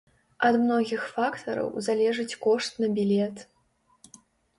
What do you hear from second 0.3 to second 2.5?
Ад многіх фактараў залежыць